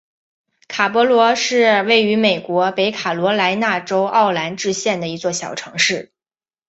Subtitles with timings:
[0.67, 6.11] 卡勃罗是位于美国北卡罗来纳州奥兰治县的一座小城市。